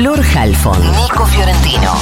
[0.00, 1.92] Flor Halfon, Nico Fiorentino.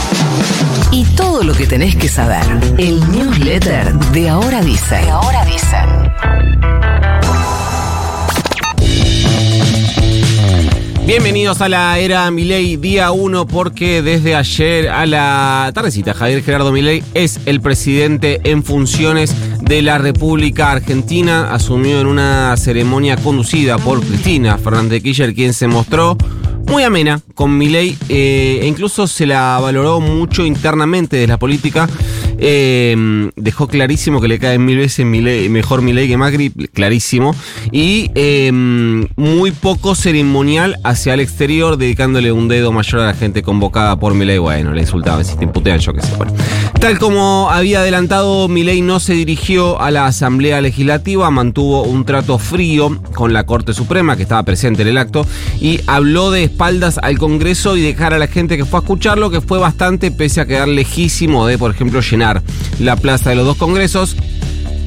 [0.93, 2.45] Y todo lo que tenés que saber.
[2.79, 5.05] El newsletter de Ahora Dicen.
[5.05, 6.13] De Ahora Dicen.
[11.09, 16.71] Bienvenidos a la era Milei día 1 porque desde ayer a la tardecita Javier Gerardo
[16.71, 23.77] Milei es el presidente en funciones de la República Argentina, asumió en una ceremonia conducida
[23.77, 26.17] por Cristina Fernández de Kirchner quien se mostró
[26.69, 31.89] muy amena con Milei eh, e incluso se la valoró mucho internamente de la política.
[32.39, 37.35] Eh, dejó clarísimo que le cae mil veces mejor Milei que Macri, clarísimo.
[37.73, 43.43] Y eh, muy poco ceremonial hacia el exterior, dedicándole un dedo mayor a la gente
[43.43, 44.39] convocada por Milei.
[44.39, 46.13] Bueno, le insultaba, si te imputean, yo qué sé.
[46.81, 52.39] Tal como había adelantado, Milei no se dirigió a la Asamblea Legislativa, mantuvo un trato
[52.39, 55.27] frío con la Corte Suprema, que estaba presente en el acto,
[55.61, 59.31] y habló de espaldas al Congreso y dejar a la gente que fue a escucharlo,
[59.31, 62.28] que fue bastante, pese a quedar lejísimo de, por ejemplo, llenar
[62.79, 64.17] la plaza de los dos congresos.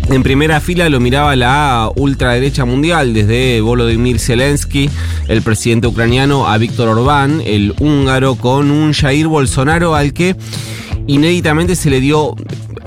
[0.09, 4.89] En primera fila lo miraba la ultraderecha mundial, desde Volodymyr Zelensky,
[5.27, 10.35] el presidente ucraniano, a Víctor Orbán, el húngaro, con un Jair Bolsonaro al que
[11.07, 12.35] inéditamente se le dio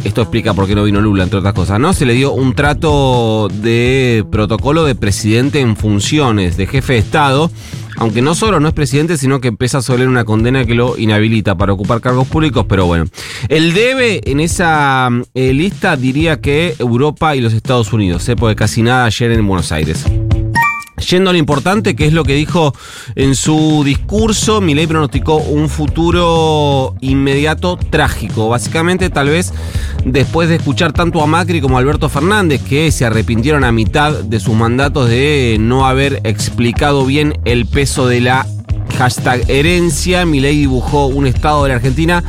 [0.04, 1.94] esto explica por qué no vino Lula, entre otras cosas, ¿no?
[1.94, 7.50] Se le dio un trato de protocolo de presidente en funciones, de jefe de Estado,
[7.96, 10.98] aunque no solo no es presidente, sino que empieza a soler una condena que lo
[10.98, 13.06] inhabilita para ocupar cargos públicos, pero bueno.
[13.48, 18.36] El debe en esa eh, lista diría que Europa y los Estados Unidos, ¿eh?
[18.36, 20.04] porque casi nada ayer en Buenos Aires.
[21.08, 22.74] Yendo a lo importante, que es lo que dijo
[23.14, 28.48] en su discurso, Milei pronosticó un futuro inmediato trágico.
[28.48, 29.52] Básicamente, tal vez
[30.04, 34.12] después de escuchar tanto a Macri como a Alberto Fernández, que se arrepintieron a mitad
[34.12, 38.46] de sus mandatos de no haber explicado bien el peso de la
[38.96, 42.22] hashtag herencia, Milei dibujó un estado de la Argentina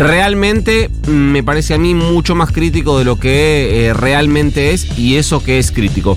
[0.00, 5.16] realmente, me parece a mí, mucho más crítico de lo que eh, realmente es y
[5.16, 6.16] eso que es crítico.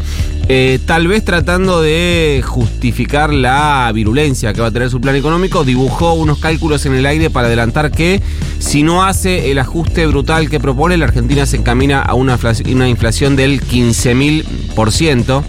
[0.49, 5.63] Eh, tal vez tratando de justificar la virulencia que va a tener su plan económico,
[5.63, 8.21] dibujó unos cálculos en el aire para adelantar que
[8.59, 12.39] si no hace el ajuste brutal que propone, la Argentina se encamina a una,
[12.71, 15.43] una inflación del 15.000%.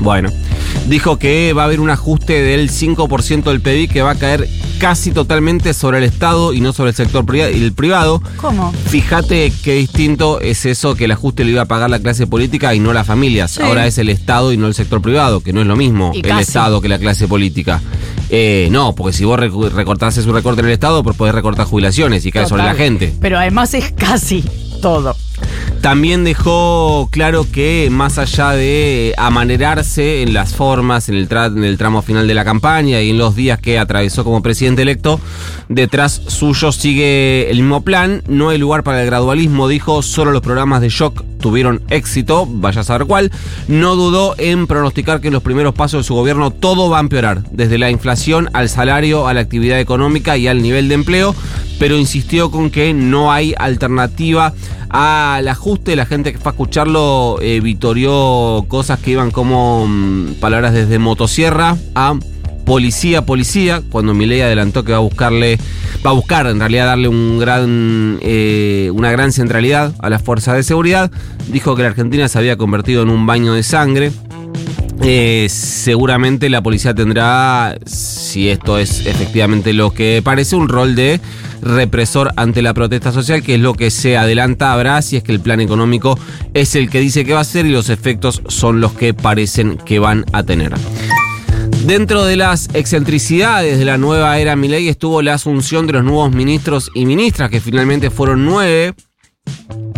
[0.00, 0.30] Bueno,
[0.88, 4.48] dijo que va a haber un ajuste del 5% del PIB que va a caer
[4.78, 8.22] casi totalmente sobre el Estado y no sobre el sector privado.
[8.36, 8.72] ¿Cómo?
[8.72, 12.74] Fíjate qué distinto es eso que el ajuste lo iba a pagar la clase política
[12.74, 13.58] y no las familias.
[13.58, 16.38] Ahora es el Estado y no el sector privado, que no es lo mismo el
[16.38, 17.80] Estado que la clase política.
[18.28, 22.26] Eh, no, porque si vos recortás un recorte en el Estado, pues podés recortar jubilaciones
[22.26, 23.14] y cae sobre la gente.
[23.20, 24.44] Pero además es casi
[24.82, 25.16] todo.
[25.80, 31.78] También dejó claro que más allá de amanerarse en las formas, en el, en el,
[31.78, 35.20] tramo final de la campaña y en los días que atravesó como presidente electo,
[35.68, 40.42] detrás suyo sigue el mismo plan, no hay lugar para el gradualismo, dijo, solo los
[40.42, 43.30] programas de shock tuvieron éxito, vaya a saber cuál,
[43.68, 47.00] no dudó en pronosticar que en los primeros pasos de su gobierno todo va a
[47.00, 51.34] empeorar, desde la inflación al salario, a la actividad económica y al nivel de empleo,
[51.78, 54.52] pero insistió con que no hay alternativa
[54.88, 55.96] al ajuste.
[55.96, 60.98] La gente que fue a escucharlo eh, vitorió cosas que iban como mm, palabras desde
[60.98, 62.18] motosierra a
[62.66, 65.56] policía, policía, cuando Milei adelantó que va a buscarle,
[66.04, 70.56] va a buscar en realidad darle un gran, eh, una gran centralidad a las fuerzas
[70.56, 71.10] de seguridad,
[71.48, 74.10] dijo que la Argentina se había convertido en un baño de sangre.
[75.02, 81.20] Eh, seguramente la policía tendrá, si esto es efectivamente lo que parece, un rol de
[81.66, 85.32] represor ante la protesta social, que es lo que se adelanta habrá si es que
[85.32, 86.18] el plan económico
[86.54, 89.76] es el que dice que va a ser y los efectos son los que parecen
[89.76, 90.74] que van a tener.
[91.84, 96.32] Dentro de las excentricidades de la nueva era Milei estuvo la asunción de los nuevos
[96.32, 98.94] ministros y ministras, que finalmente fueron nueve.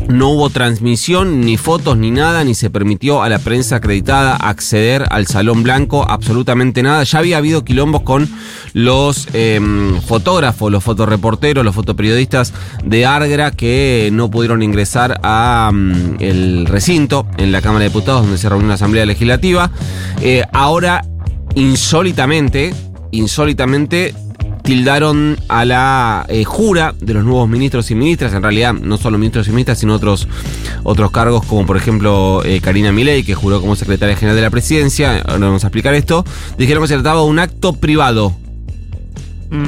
[0.09, 5.05] No hubo transmisión, ni fotos, ni nada, ni se permitió a la prensa acreditada acceder
[5.11, 7.05] al Salón Blanco, absolutamente nada.
[7.05, 8.27] Ya había habido quilombos con
[8.73, 16.17] los em, fotógrafos, los fotoreporteros, los fotoperiodistas de Argra que no pudieron ingresar a mm,
[16.21, 19.71] el recinto en la Cámara de Diputados donde se reunió la Asamblea Legislativa.
[20.23, 21.05] Eh, ahora
[21.55, 22.73] insólitamente,
[23.11, 24.15] insólitamente
[24.69, 29.17] tildaron a la eh, jura de los nuevos ministros y ministras, en realidad no solo
[29.17, 30.29] ministros y ministras, sino otros,
[30.83, 34.51] otros cargos como por ejemplo eh, Karina Milei, que juró como secretaria general de la
[34.51, 36.23] presidencia, ahora vamos a explicar esto,
[36.59, 38.37] dijeron que se trataba de un acto privado.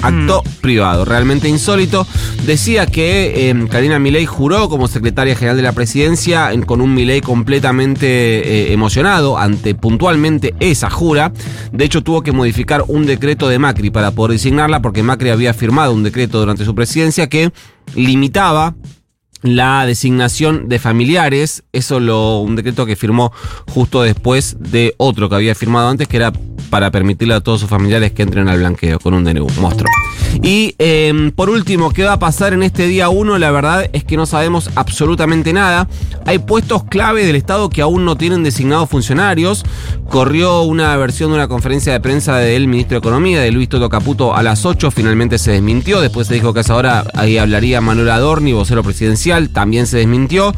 [0.03, 2.07] Acto privado, realmente insólito.
[2.47, 6.95] Decía que eh, Karina Milei juró como secretaria general de la presidencia en- con un
[6.95, 11.33] Milei completamente eh, emocionado ante puntualmente esa jura.
[11.73, 15.55] De hecho, tuvo que modificar un decreto de Macri para poder designarla porque Macri había
[15.55, 17.53] firmado un decreto durante su presidencia que
[17.95, 18.75] limitaba
[19.43, 23.33] la designación de familiares, eso lo un decreto que firmó
[23.69, 26.31] justo después de otro que había firmado antes, que era
[26.71, 29.91] para permitirle a todos sus familiares que entren al blanqueo con un DNU, monstruo.
[30.43, 33.39] Y eh, por último, ¿qué va a pasar en este día 1?
[33.39, 35.89] La verdad es que no sabemos absolutamente nada.
[36.25, 39.65] Hay puestos clave del Estado que aún no tienen designados funcionarios.
[40.09, 43.89] Corrió una versión de una conferencia de prensa del ministro de Economía, de Luis Toto
[43.89, 44.91] Caputo, a las 8.
[44.91, 46.01] Finalmente se desmintió.
[46.01, 49.51] Después se dijo que a esa hora ahí hablaría Manuel Adorni, vocero presidencial.
[49.51, 50.55] También se desmintió.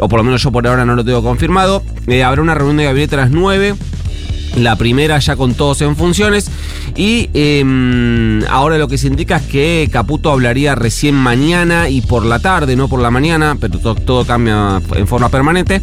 [0.00, 1.82] O por lo menos yo por ahora no lo tengo confirmado.
[2.08, 3.74] Eh, habrá una reunión de gabinete a las 9.
[4.56, 6.50] La primera ya con todos en funciones.
[6.94, 12.26] Y eh, ahora lo que se indica es que Caputo hablaría recién mañana y por
[12.26, 15.80] la tarde, no por la mañana, pero to- todo cambia en forma permanente.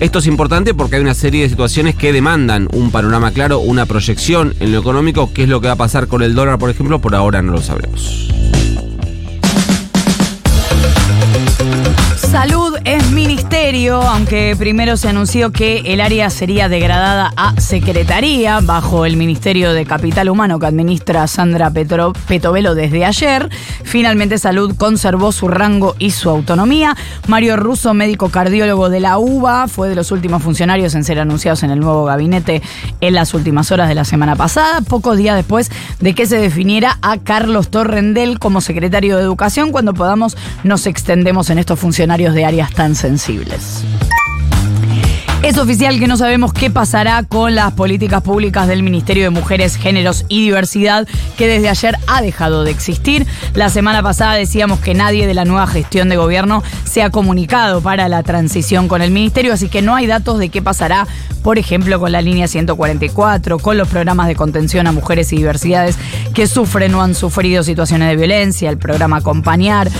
[0.00, 3.86] Esto es importante porque hay una serie de situaciones que demandan un panorama claro, una
[3.86, 5.30] proyección en lo económico.
[5.32, 7.00] ¿Qué es lo que va a pasar con el dólar, por ejemplo?
[7.00, 8.28] Por ahora no lo sabremos.
[12.30, 19.04] Salud es ministerio, aunque primero se anunció que el área sería degradada a secretaría bajo
[19.04, 23.50] el Ministerio de Capital Humano que administra Sandra Petro- Petovelo desde ayer.
[23.82, 26.96] Finalmente Salud conservó su rango y su autonomía.
[27.26, 31.64] Mario Russo, médico cardiólogo de la UBA, fue de los últimos funcionarios en ser anunciados
[31.64, 32.62] en el nuevo gabinete
[33.00, 36.96] en las últimas horas de la semana pasada, pocos días después de que se definiera
[37.02, 39.72] a Carlos Torrendel como secretario de Educación.
[39.72, 43.84] Cuando podamos nos extendemos en estos funcionarios de áreas tan sensibles.
[45.42, 49.76] Es oficial que no sabemos qué pasará con las políticas públicas del Ministerio de Mujeres,
[49.76, 51.08] Géneros y Diversidad,
[51.38, 53.26] que desde ayer ha dejado de existir.
[53.54, 57.80] La semana pasada decíamos que nadie de la nueva gestión de gobierno se ha comunicado
[57.80, 61.06] para la transición con el Ministerio, así que no hay datos de qué pasará,
[61.42, 65.96] por ejemplo, con la línea 144, con los programas de contención a mujeres y diversidades
[66.34, 69.90] que sufren o han sufrido situaciones de violencia, el programa Acompañar.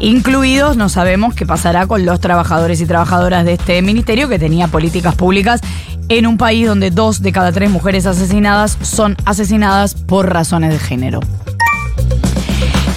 [0.00, 4.68] Incluidos, no sabemos qué pasará con los trabajadores y trabajadoras de este ministerio que tenía
[4.68, 5.60] políticas públicas
[6.08, 10.78] en un país donde dos de cada tres mujeres asesinadas son asesinadas por razones de
[10.78, 11.20] género.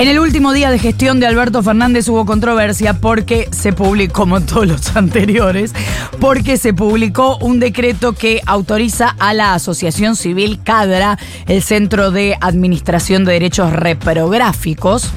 [0.01, 4.41] En el último día de gestión de Alberto Fernández hubo controversia porque se publicó, como
[4.41, 5.73] todos los anteriores,
[6.19, 12.35] porque se publicó un decreto que autoriza a la Asociación Civil CADRA, el Centro de
[12.41, 15.11] Administración de Derechos Reprográficos,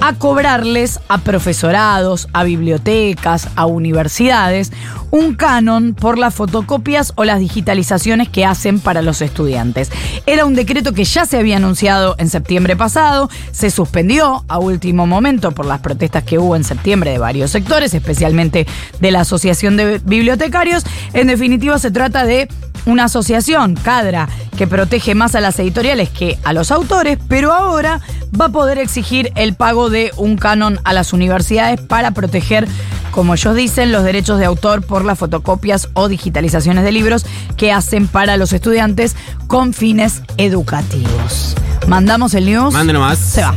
[0.00, 4.72] a cobrarles a profesorados, a bibliotecas, a universidades,
[5.12, 9.92] un canon por las fotocopias o las digitalizaciones que hacen para los estudiantes.
[10.26, 15.06] Era un decreto que ya se había anunciado en septiembre pasado, se suspendió a último
[15.06, 18.66] momento por las protestas que hubo en septiembre de varios sectores, especialmente
[19.00, 20.84] de la Asociación de Bibliotecarios.
[21.12, 22.48] En definitiva, se trata de
[22.86, 28.00] una asociación, Cadra, que protege más a las editoriales que a los autores, pero ahora
[28.38, 32.68] va a poder exigir el pago de un canon a las universidades para proteger,
[33.10, 37.72] como ellos dicen, los derechos de autor por las fotocopias o digitalizaciones de libros que
[37.72, 39.16] hacen para los estudiantes
[39.46, 41.54] con fines educativos.
[41.86, 42.72] Mandamos el news.
[42.72, 43.18] Mande nomás.
[43.18, 43.54] Se va.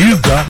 [0.00, 0.28] You got